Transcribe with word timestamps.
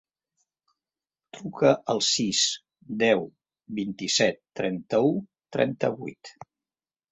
Truca 1.37 1.73
al 1.95 2.01
sis, 2.07 2.41
deu, 3.05 3.23
vint-i-set, 3.81 4.43
trenta-u, 4.63 5.15
trenta-vuit. 5.59 6.35